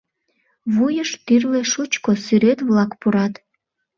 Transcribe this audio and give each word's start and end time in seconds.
Вуйыш 0.73 1.09
тӱрлӧ 1.25 1.61
шучко 1.71 2.11
сӱрет-влак 2.25 2.91
пурат. 2.99 3.33